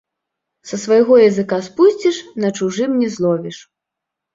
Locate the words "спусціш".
1.69-2.21